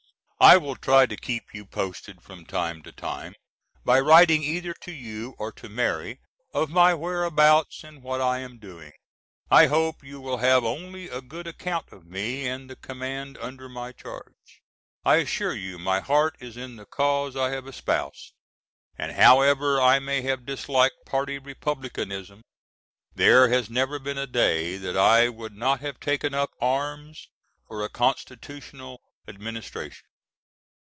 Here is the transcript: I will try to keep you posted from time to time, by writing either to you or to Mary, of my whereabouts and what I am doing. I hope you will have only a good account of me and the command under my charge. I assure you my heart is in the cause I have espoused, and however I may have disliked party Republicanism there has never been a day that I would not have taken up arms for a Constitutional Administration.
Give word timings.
I 0.43 0.57
will 0.57 0.75
try 0.75 1.05
to 1.05 1.15
keep 1.15 1.53
you 1.53 1.67
posted 1.67 2.23
from 2.23 2.47
time 2.47 2.81
to 2.81 2.91
time, 2.91 3.35
by 3.85 3.99
writing 3.99 4.41
either 4.41 4.73
to 4.81 4.91
you 4.91 5.35
or 5.37 5.51
to 5.51 5.69
Mary, 5.69 6.19
of 6.51 6.71
my 6.71 6.95
whereabouts 6.95 7.83
and 7.83 8.01
what 8.01 8.21
I 8.21 8.39
am 8.39 8.57
doing. 8.57 8.91
I 9.51 9.67
hope 9.67 10.03
you 10.03 10.19
will 10.19 10.37
have 10.39 10.63
only 10.63 11.07
a 11.09 11.21
good 11.21 11.45
account 11.45 11.89
of 11.91 12.07
me 12.07 12.47
and 12.47 12.67
the 12.71 12.75
command 12.75 13.37
under 13.37 13.69
my 13.69 13.91
charge. 13.91 14.63
I 15.05 15.17
assure 15.17 15.53
you 15.53 15.77
my 15.77 15.99
heart 15.99 16.37
is 16.39 16.57
in 16.57 16.75
the 16.75 16.87
cause 16.87 17.35
I 17.35 17.51
have 17.51 17.67
espoused, 17.67 18.33
and 18.97 19.11
however 19.11 19.79
I 19.79 19.99
may 19.99 20.23
have 20.23 20.43
disliked 20.47 21.05
party 21.05 21.37
Republicanism 21.37 22.41
there 23.13 23.49
has 23.49 23.69
never 23.69 23.99
been 23.99 24.17
a 24.17 24.25
day 24.25 24.77
that 24.77 24.97
I 24.97 25.29
would 25.29 25.53
not 25.55 25.81
have 25.81 25.99
taken 25.99 26.33
up 26.33 26.49
arms 26.59 27.27
for 27.67 27.83
a 27.85 27.89
Constitutional 27.89 29.01
Administration. 29.27 30.01